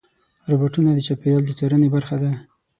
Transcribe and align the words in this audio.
روبوټونه 0.49 0.89
د 0.93 0.99
چاپېریال 1.07 1.43
د 1.45 1.51
څارنې 1.59 1.87
برخه 1.95 2.15
دي. 2.21 2.31